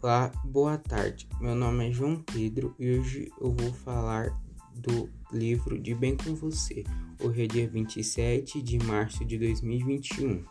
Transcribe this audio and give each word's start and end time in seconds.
Olá, 0.00 0.30
boa 0.44 0.78
tarde. 0.78 1.28
Meu 1.40 1.56
nome 1.56 1.88
é 1.88 1.92
João 1.92 2.22
Pedro 2.22 2.72
e 2.78 2.96
hoje 2.96 3.32
eu 3.40 3.50
vou 3.50 3.72
falar 3.72 4.30
do 4.72 5.10
livro 5.32 5.76
De 5.76 5.92
Bem 5.92 6.16
com 6.16 6.36
Você. 6.36 6.84
Hoje 7.20 7.42
é 7.42 7.46
dia 7.48 7.68
27 7.68 8.62
de 8.62 8.78
março 8.78 9.24
de 9.24 9.36
2021. 9.36 10.44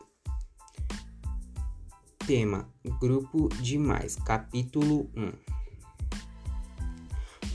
Tema: 2.27 2.67
Grupo 2.99 3.47
Demais, 3.61 4.17
capítulo 4.17 5.09
1. 5.15 5.31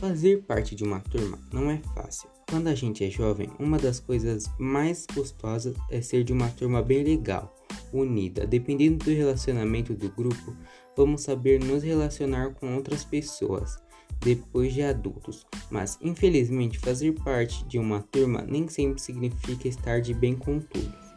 Fazer 0.00 0.44
parte 0.44 0.74
de 0.74 0.84
uma 0.84 0.98
turma 0.98 1.38
não 1.52 1.70
é 1.70 1.76
fácil. 1.94 2.26
Quando 2.48 2.68
a 2.68 2.74
gente 2.74 3.04
é 3.04 3.10
jovem, 3.10 3.50
uma 3.58 3.76
das 3.76 4.00
coisas 4.00 4.50
mais 4.58 5.06
gostosas 5.14 5.76
é 5.90 6.00
ser 6.00 6.24
de 6.24 6.32
uma 6.32 6.48
turma 6.48 6.80
bem 6.82 7.04
legal 7.04 7.54
unida. 7.92 8.46
Dependendo 8.46 9.04
do 9.04 9.10
relacionamento 9.10 9.94
do 9.94 10.10
grupo, 10.10 10.56
vamos 10.96 11.22
saber 11.22 11.62
nos 11.62 11.82
relacionar 11.82 12.54
com 12.54 12.74
outras 12.74 13.04
pessoas 13.04 13.76
depois 14.20 14.72
de 14.72 14.82
adultos. 14.82 15.46
Mas 15.70 15.98
infelizmente, 16.00 16.78
fazer 16.78 17.12
parte 17.22 17.64
de 17.66 17.78
uma 17.78 18.02
turma 18.02 18.42
nem 18.42 18.68
sempre 18.68 19.00
significa 19.00 19.68
estar 19.68 20.00
de 20.00 20.14
bem 20.14 20.36
com 20.36 20.60
todos. 20.60 21.12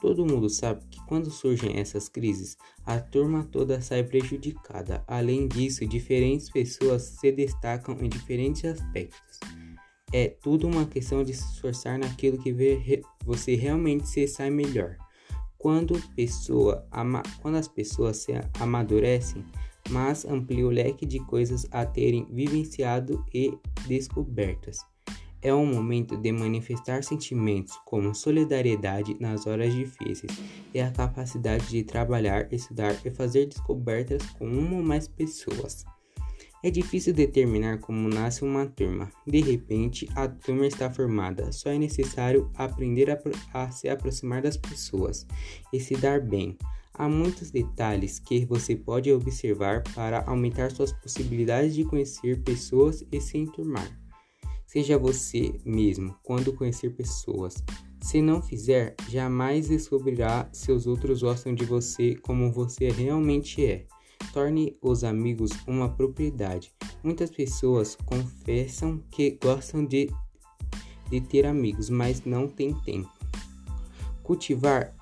Todo 0.00 0.26
mundo 0.26 0.48
sabe 0.50 0.84
que 0.90 1.04
quando 1.06 1.30
surgem 1.30 1.78
essas 1.78 2.08
crises, 2.08 2.56
a 2.84 3.00
turma 3.00 3.48
toda 3.50 3.80
sai 3.80 4.04
prejudicada. 4.04 5.02
Além 5.06 5.48
disso, 5.48 5.86
diferentes 5.86 6.50
pessoas 6.50 7.02
se 7.02 7.32
destacam 7.32 7.96
em 8.00 8.08
diferentes 8.08 8.64
aspectos. 8.66 9.40
É 10.12 10.28
tudo 10.28 10.68
uma 10.68 10.86
questão 10.86 11.24
de 11.24 11.34
se 11.34 11.44
esforçar 11.52 11.98
naquilo 11.98 12.38
que 12.38 12.54
você 13.24 13.56
realmente 13.56 14.06
se 14.08 14.28
sai 14.28 14.50
melhor. 14.50 14.96
Quando, 15.58 16.00
pessoa, 16.14 16.86
ama, 16.92 17.22
quando 17.40 17.56
as 17.56 17.68
pessoas 17.68 18.18
se 18.18 18.32
amadurecem, 18.60 19.44
mas 19.90 20.24
amplia 20.24 20.66
o 20.66 20.70
leque 20.70 21.06
de 21.06 21.20
coisas 21.20 21.66
a 21.70 21.84
terem 21.86 22.26
vivenciado 22.30 23.24
e 23.32 23.56
descobertas. 23.86 24.78
É 25.40 25.54
um 25.54 25.66
momento 25.66 26.16
de 26.16 26.32
manifestar 26.32 27.04
sentimentos 27.04 27.78
como 27.84 28.14
solidariedade 28.14 29.16
nas 29.20 29.46
horas 29.46 29.72
difíceis 29.72 30.36
e 30.74 30.80
a 30.80 30.90
capacidade 30.90 31.68
de 31.68 31.84
trabalhar, 31.84 32.52
estudar 32.52 32.96
e 33.04 33.10
fazer 33.10 33.46
descobertas 33.46 34.22
com 34.30 34.46
uma 34.46 34.78
ou 34.78 34.82
mais 34.82 35.06
pessoas. 35.06 35.84
É 36.66 36.70
difícil 36.70 37.14
determinar 37.14 37.78
como 37.78 38.08
nasce 38.08 38.42
uma 38.42 38.66
turma. 38.66 39.08
De 39.24 39.40
repente, 39.40 40.08
a 40.16 40.26
turma 40.26 40.66
está 40.66 40.90
formada. 40.90 41.52
Só 41.52 41.70
é 41.70 41.78
necessário 41.78 42.50
aprender 42.56 43.08
a, 43.08 43.16
a 43.54 43.70
se 43.70 43.88
aproximar 43.88 44.42
das 44.42 44.56
pessoas 44.56 45.24
e 45.72 45.78
se 45.78 45.94
dar 45.94 46.20
bem. 46.20 46.58
Há 46.92 47.08
muitos 47.08 47.52
detalhes 47.52 48.18
que 48.18 48.44
você 48.44 48.74
pode 48.74 49.12
observar 49.12 49.84
para 49.94 50.24
aumentar 50.26 50.72
suas 50.72 50.92
possibilidades 50.92 51.72
de 51.72 51.84
conhecer 51.84 52.42
pessoas 52.42 53.06
e 53.12 53.20
se 53.20 53.38
enturmar. 53.38 53.88
Seja 54.66 54.98
você 54.98 55.60
mesmo 55.64 56.16
quando 56.24 56.52
conhecer 56.52 56.90
pessoas. 56.96 57.62
Se 58.02 58.20
não 58.20 58.42
fizer, 58.42 58.96
jamais 59.08 59.68
descobrirá 59.68 60.48
se 60.52 60.72
os 60.72 60.88
outros 60.88 61.22
gostam 61.22 61.54
de 61.54 61.64
você 61.64 62.16
como 62.16 62.50
você 62.50 62.88
realmente 62.88 63.64
é. 63.64 63.86
Torne 64.36 64.76
os 64.82 65.02
amigos 65.02 65.50
uma 65.66 65.88
propriedade. 65.88 66.70
Muitas 67.02 67.30
pessoas 67.30 67.96
confessam 68.04 69.02
que 69.10 69.38
gostam 69.42 69.82
de, 69.82 70.10
de 71.08 71.22
ter 71.22 71.46
amigos, 71.46 71.88
mas 71.88 72.22
não 72.22 72.46
têm 72.46 72.74
tempo. 72.80 73.10
Cultivar 74.22 74.94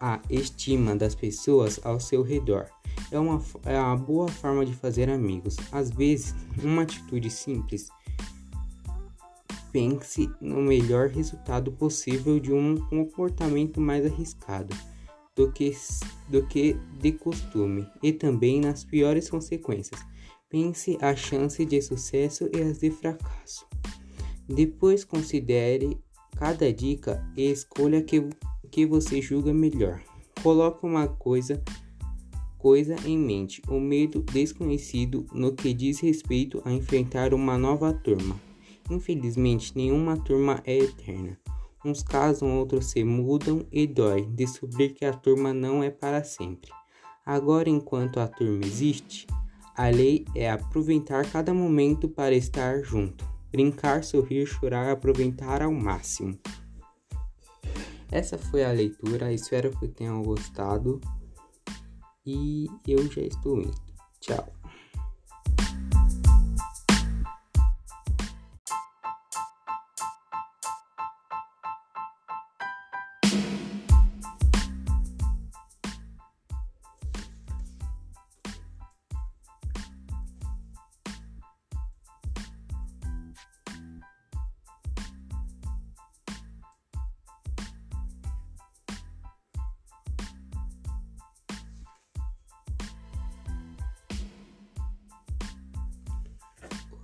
a 0.00 0.22
estima 0.30 0.94
das 0.94 1.16
pessoas 1.16 1.80
ao 1.84 1.98
seu 1.98 2.22
redor 2.22 2.66
é 3.10 3.18
uma, 3.18 3.42
é 3.64 3.76
uma 3.80 3.96
boa 3.96 4.28
forma 4.28 4.64
de 4.64 4.74
fazer 4.74 5.10
amigos. 5.10 5.56
Às 5.72 5.90
vezes, 5.90 6.32
uma 6.62 6.82
atitude 6.82 7.30
simples. 7.30 7.88
Pense 9.72 10.30
no 10.40 10.62
melhor 10.62 11.08
resultado 11.08 11.72
possível 11.72 12.38
de 12.38 12.52
um 12.52 12.76
comportamento 12.76 13.80
mais 13.80 14.06
arriscado 14.06 14.72
do 15.38 15.52
que, 15.52 15.72
do 16.28 16.44
que 16.48 16.76
de 17.00 17.12
costume 17.12 17.86
e 18.02 18.12
também 18.12 18.60
nas 18.60 18.84
piores 18.84 19.30
consequências. 19.30 20.04
Pense 20.50 20.98
a 21.00 21.14
chance 21.14 21.64
de 21.64 21.80
sucesso 21.80 22.50
e 22.52 22.60
as 22.60 22.78
de 22.78 22.90
fracasso. 22.90 23.64
Depois 24.48 25.04
considere 25.04 25.96
cada 26.36 26.72
dica 26.72 27.24
e 27.36 27.52
escolha 27.52 28.02
que, 28.02 28.28
que 28.68 28.84
você 28.84 29.22
julga 29.22 29.54
melhor. 29.54 30.02
Coloque 30.42 30.84
uma 30.84 31.06
coisa 31.06 31.62
coisa 32.58 32.96
em 33.06 33.16
mente: 33.16 33.62
o 33.68 33.78
medo 33.78 34.20
desconhecido 34.20 35.24
no 35.32 35.52
que 35.52 35.72
diz 35.72 36.00
respeito 36.00 36.60
a 36.64 36.72
enfrentar 36.72 37.32
uma 37.32 37.56
nova 37.56 37.92
turma. 37.92 38.34
Infelizmente, 38.90 39.72
nenhuma 39.76 40.16
turma 40.16 40.60
é 40.64 40.78
eterna. 40.78 41.38
Uns 41.84 42.02
casam, 42.02 42.58
outros 42.58 42.86
se 42.86 43.04
mudam 43.04 43.64
e 43.70 43.86
dói 43.86 44.26
descobrir 44.26 44.90
que 44.90 45.04
a 45.04 45.12
turma 45.12 45.52
não 45.52 45.82
é 45.82 45.90
para 45.90 46.24
sempre. 46.24 46.70
Agora, 47.24 47.68
enquanto 47.68 48.18
a 48.18 48.26
turma 48.26 48.64
existe, 48.64 49.26
a 49.76 49.88
lei 49.88 50.24
é 50.34 50.50
aproveitar 50.50 51.30
cada 51.30 51.54
momento 51.54 52.08
para 52.08 52.34
estar 52.34 52.82
junto. 52.82 53.24
Brincar, 53.52 54.02
sorrir, 54.02 54.46
chorar, 54.46 54.90
aproveitar 54.90 55.62
ao 55.62 55.72
máximo. 55.72 56.38
Essa 58.10 58.36
foi 58.36 58.64
a 58.64 58.72
leitura, 58.72 59.32
espero 59.32 59.70
que 59.78 59.86
tenham 59.86 60.22
gostado. 60.22 61.00
E 62.26 62.66
eu 62.86 63.10
já 63.10 63.22
estou 63.22 63.60
indo. 63.60 63.74
Tchau. 64.20 64.57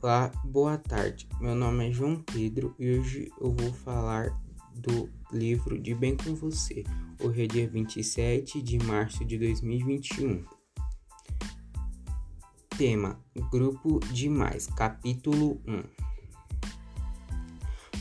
Olá, 0.04 0.30
boa 0.44 0.76
tarde. 0.76 1.26
Meu 1.40 1.54
nome 1.54 1.88
é 1.88 1.90
João 1.90 2.22
Pedro 2.30 2.74
e 2.78 2.90
hoje 2.90 3.32
eu 3.40 3.50
vou 3.50 3.72
falar 3.72 4.38
do 4.74 5.08
livro 5.32 5.80
De 5.80 5.94
Bem 5.94 6.14
com 6.14 6.34
Você. 6.34 6.84
Hoje 7.18 7.44
é 7.44 7.46
dia 7.46 7.66
27 7.66 8.60
de 8.60 8.78
março 8.84 9.24
de 9.24 9.38
2021. 9.38 10.44
Tema: 12.76 13.18
Grupo 13.50 13.98
Demais, 14.12 14.66
capítulo 14.66 15.58
1. 15.66 15.82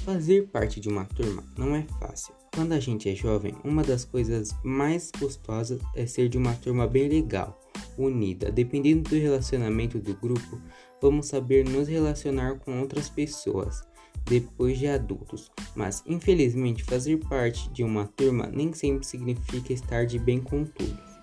Fazer 0.04 0.50
parte 0.50 0.82
de 0.82 0.90
uma 0.90 1.06
turma 1.06 1.42
não 1.58 1.74
é 1.74 1.84
fácil. 2.02 2.34
Quando 2.54 2.74
a 2.74 2.82
gente 2.82 3.10
é 3.10 3.16
jovem, 3.16 3.56
uma 3.64 3.82
das 3.82 4.04
coisas 4.04 4.54
mais 4.62 5.10
gostosas 5.18 5.80
é 5.96 6.06
ser 6.06 6.28
de 6.28 6.38
uma 6.38 6.54
turma 6.54 6.86
bem 6.86 7.08
legal 7.08 7.63
unida. 7.98 8.52
Dependendo 8.52 9.10
do 9.10 9.16
relacionamento 9.16 10.00
do 10.00 10.14
grupo, 10.16 10.62
vamos 11.02 11.28
saber 11.28 11.68
nos 11.68 11.88
relacionar 11.88 12.60
com 12.60 12.80
outras 12.80 13.10
pessoas 13.10 13.82
depois 14.26 14.78
de 14.78 14.88
adultos. 14.88 15.52
Mas 15.76 16.04
infelizmente, 16.06 16.84
fazer 16.84 17.18
parte 17.18 17.70
de 17.70 17.84
uma 17.84 18.08
turma 18.08 18.48
nem 18.48 18.74
sempre 18.74 19.06
significa 19.06 19.74
estar 19.74 20.06
de 20.06 20.20
bem 20.20 20.40
com 20.40 20.66
todos. 20.66 21.14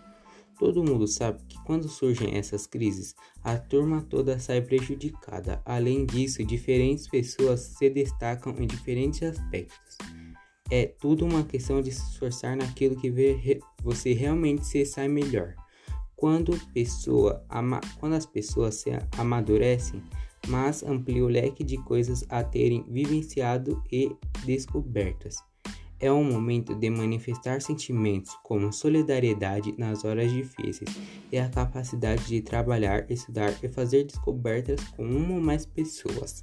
Todo 0.58 0.84
mundo 0.84 1.06
sabe 1.06 1.40
que 1.49 1.58
quando 1.64 1.88
surgem 1.88 2.37
essas 2.37 2.67
crises, 2.67 3.14
a 3.43 3.56
turma 3.56 4.02
toda 4.02 4.38
sai 4.38 4.61
prejudicada. 4.61 5.62
Além 5.64 6.05
disso, 6.05 6.44
diferentes 6.44 7.08
pessoas 7.08 7.61
se 7.78 7.88
destacam 7.88 8.55
em 8.58 8.66
diferentes 8.66 9.23
aspectos. 9.23 9.96
É 10.70 10.84
tudo 10.84 11.25
uma 11.25 11.44
questão 11.44 11.81
de 11.81 11.90
se 11.90 12.02
esforçar 12.11 12.58
naquilo 12.58 12.94
que 12.94 13.11
você 13.82 14.12
realmente 14.12 14.66
se 14.66 14.84
sai 14.84 15.08
melhor. 15.08 15.55
Quando, 16.20 16.52
pessoa, 16.75 17.43
ama, 17.49 17.81
quando 17.99 18.12
as 18.12 18.26
pessoas 18.26 18.75
se 18.75 18.90
amadurecem, 19.17 20.02
mas 20.49 20.82
amplia 20.82 21.25
o 21.25 21.28
leque 21.28 21.64
de 21.64 21.78
coisas 21.78 22.26
a 22.28 22.44
terem 22.44 22.84
vivenciado 22.87 23.82
e 23.90 24.14
descobertas. 24.44 25.37
É 25.99 26.12
um 26.12 26.22
momento 26.22 26.75
de 26.75 26.90
manifestar 26.90 27.62
sentimentos 27.62 28.34
como 28.43 28.70
solidariedade 28.70 29.75
nas 29.78 30.05
horas 30.05 30.31
difíceis 30.31 30.94
e 31.32 31.38
a 31.38 31.49
capacidade 31.49 32.26
de 32.26 32.43
trabalhar, 32.43 33.11
estudar 33.11 33.55
e 33.62 33.69
fazer 33.69 34.05
descobertas 34.05 34.78
com 34.96 35.05
uma 35.05 35.37
ou 35.37 35.40
mais 35.40 35.64
pessoas. 35.64 36.43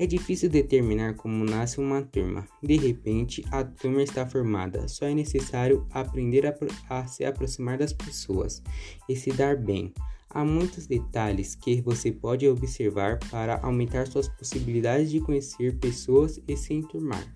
É 0.00 0.06
difícil 0.06 0.48
determinar 0.48 1.14
como 1.14 1.44
nasce 1.44 1.80
uma 1.80 2.02
turma. 2.02 2.46
De 2.62 2.76
repente, 2.76 3.44
a 3.50 3.64
turma 3.64 4.00
está 4.00 4.24
formada. 4.24 4.86
Só 4.86 5.06
é 5.06 5.12
necessário 5.12 5.86
aprender 5.90 6.46
a, 6.46 6.54
a, 6.88 7.06
se 7.08 7.24
aproximar 7.24 7.78
das 7.78 7.92
pessoas 7.92 8.62
e 9.08 9.16
se 9.16 9.32
dar 9.32 9.56
bem. 9.56 9.92
Há 10.30 10.44
muitos 10.44 10.86
detalhes 10.86 11.56
que 11.56 11.80
você 11.80 12.12
pode 12.12 12.46
observar 12.46 13.18
para 13.28 13.58
aumentar 13.60 14.06
suas 14.06 14.28
possibilidades 14.28 15.10
de 15.10 15.20
conhecer 15.20 15.78
pessoas 15.78 16.38
e 16.46 16.56
se 16.56 16.74
enturmar. 16.74 17.26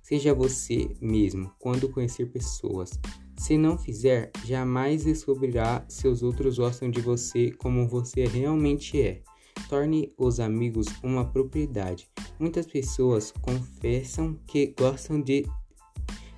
Seja 0.00 0.32
você 0.32 0.94
mesmo 1.00 1.50
quando 1.58 1.88
conhecer 1.88 2.26
pessoas. 2.26 2.92
Se 3.36 3.58
não 3.58 3.76
fizer, 3.76 4.30
jamais 4.44 5.04
descobrirá 5.04 5.84
se 5.88 6.06
os 6.06 6.22
outros 6.22 6.58
gostam 6.58 6.90
de 6.90 7.00
você 7.00 7.50
como 7.50 7.88
você 7.88 8.24
realmente 8.24 9.00
é. 9.00 9.22
Torne 9.68 10.12
os 10.16 10.40
amigos 10.40 10.86
uma 11.02 11.24
propriedade. 11.24 12.08
Muitas 12.38 12.66
pessoas 12.66 13.32
confessam 13.42 14.38
que 14.46 14.74
gostam 14.78 15.20
de, 15.20 15.46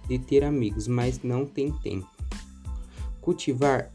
de 0.09 0.19
ter 0.19 0.45
amigos, 0.45 0.89
mas 0.89 1.23
não 1.23 1.47
têm 1.47 1.73
tempo. 1.73 2.09
Cultivar 3.21 3.93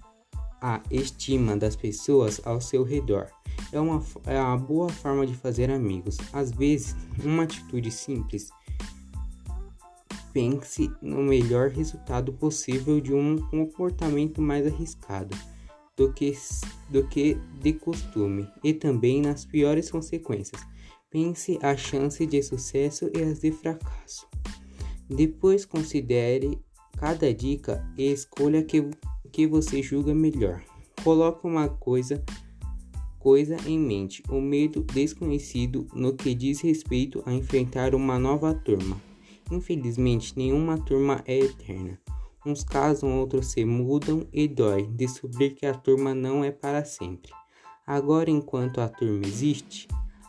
a 0.62 0.81
estima 0.89 1.56
das 1.56 1.75
pessoas 1.75 2.42
ao 2.45 2.60
seu 2.60 2.83
redor. 2.83 3.27
É 3.72 3.80
uma, 3.80 4.04
é 4.25 4.39
uma 4.39 4.57
boa 4.57 4.89
forma 4.89 5.25
de 5.25 5.36
fazer 5.36 5.69
amigos. 5.69 6.18
Às 6.31 6.51
vezes, 6.51 6.95
uma 7.24 7.44
atitude 7.44 7.92
simples. 7.92 8.50
Pense 10.33 10.92
no 11.01 11.24
melhor 11.24 11.69
resultado 11.69 12.33
possível 12.33 13.00
de 13.00 13.13
um 13.13 13.38
comportamento 13.50 14.42
mais 14.42 14.66
arriscado 14.66 15.36
do 15.95 16.12
que, 16.12 16.33
do 16.90 17.08
que 17.08 17.36
de 17.62 17.74
costume 17.74 18.48
e 18.64 18.74
também 18.74 19.22
nas 19.22 19.46
piores 19.46 19.90
consequências. 19.90 20.62
Pense 21.10 21.58
a 21.62 21.76
chance 21.76 22.26
de 22.26 22.42
sucesso 22.44 23.10
e 23.16 23.22
as 23.22 23.40
de 23.40 23.52
fracasso. 23.52 24.28
Depois 25.10 25.66
considere 25.66 26.60
cada 26.98 27.34
dica 27.34 27.86
e 27.98 28.12
escolha 28.12 28.64
que 28.64 28.90
que 29.32 29.46
você 29.46 29.84
julga 29.84 30.16
melhor. 30.16 30.64
Coloque 31.04 31.46
uma 31.46 31.68
coisa 31.68 32.24
coisa 33.20 33.58
em 33.66 33.78
mente: 33.78 34.24
o 34.30 34.40
medo 34.40 34.82
desconhecido 34.82 35.88
no 35.94 36.14
que 36.14 36.34
diz 36.34 36.62
respeito 36.62 37.22
a 37.26 37.34
enfrentar 37.34 37.94
uma 37.96 38.18
nova 38.18 38.54
turma. 38.54 39.02
Infelizmente, 39.52 40.34
nenhuma 40.38 40.78
turma 40.78 41.22
é 41.26 41.40
eterna. 41.40 42.00
Uns 42.46 42.64
casam, 42.64 43.20
outros 43.20 43.48
se 43.48 43.66
mudam 43.66 44.28
e 44.32 44.48
dói 44.48 44.86
descobrir 44.88 45.56
que 45.56 45.66
a 45.66 45.74
turma 45.74 46.14
não 46.14 46.44
é 46.44 46.52
para 46.52 46.86
sempre. 46.86 47.32
Agora, 47.88 48.30
enquanto 48.30 48.82
a 48.82 48.88
turma 48.88 49.26
existe, 49.26 49.88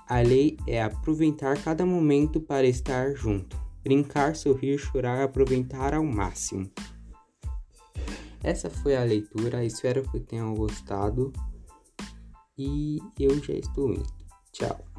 a 0.09 0.21
lei 0.21 0.57
é 0.67 0.83
aproveitar 0.83 1.63
cada 1.63 1.85
momento 1.85 2.41
para 2.41 2.67
estar 2.67 3.15
junto. 3.15 3.57
Brincar, 3.83 4.35
sorrir, 4.35 4.79
chorar, 4.79 5.23
aproveitar 5.23 5.95
ao 5.95 6.05
máximo. 6.05 6.71
Essa 8.43 8.71
foi 8.71 8.97
a 8.97 9.03
leitura, 9.03 9.65
espero 9.65 10.09
que 10.11 10.21
tenham 10.21 10.55
gostado 10.55 11.33
e 12.57 12.99
eu 13.19 13.43
já 13.43 13.53
estou 13.53 13.93
indo. 13.93 14.07
Tchau. 14.53 14.95